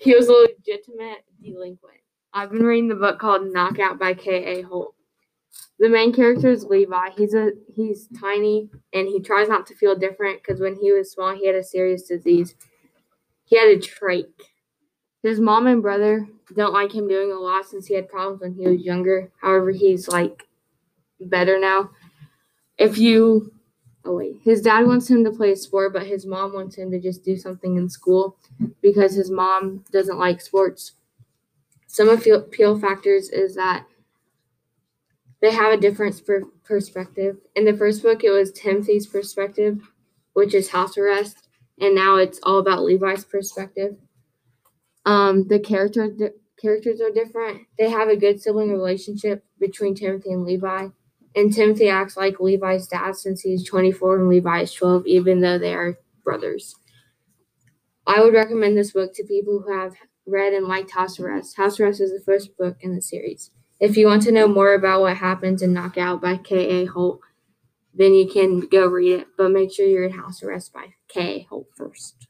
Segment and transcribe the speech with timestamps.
[0.00, 2.00] He was a legitimate delinquent.
[2.32, 4.62] I've been reading the book called Knockout by K.A.
[4.62, 4.94] Holt.
[5.78, 7.10] The main character is Levi.
[7.16, 11.10] He's a he's tiny and he tries not to feel different because when he was
[11.10, 12.54] small he had a serious disease.
[13.44, 14.26] He had a trach.
[15.22, 18.54] His mom and brother don't like him doing a lot since he had problems when
[18.54, 19.30] he was younger.
[19.42, 20.46] However, he's like
[21.20, 21.90] better now.
[22.78, 23.52] If you
[24.04, 26.90] oh wait, his dad wants him to play a sport, but his mom wants him
[26.90, 28.36] to just do something in school
[28.80, 30.92] because his mom doesn't like sports.
[31.86, 33.84] Some of the appeal factors is that
[35.40, 37.38] they have a different per- perspective.
[37.56, 39.80] In the first book, it was Timothy's perspective,
[40.34, 41.48] which is house arrest,
[41.80, 43.96] and now it's all about Levi's perspective.
[45.06, 47.62] Um, the character di- characters are different.
[47.78, 50.88] They have a good sibling relationship between Timothy and Levi,
[51.34, 55.58] and Timothy acts like Levi's dad since he's 24 and Levi is 12, even though
[55.58, 56.74] they are brothers.
[58.06, 59.94] I would recommend this book to people who have
[60.26, 61.56] read and liked House Arrest.
[61.56, 63.50] House Arrest is the first book in the series.
[63.78, 66.86] If you want to know more about what happens in Knockout by K.A.
[66.86, 67.20] Holt,
[67.94, 71.46] then you can go read it, but make sure you're in House Arrest by K.A.
[71.48, 72.28] Holt first.